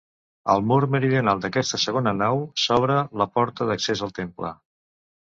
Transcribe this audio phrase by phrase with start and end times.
[0.51, 4.51] Al mur meridional d'aquesta segona nau s'obre la porta d'accés al temple.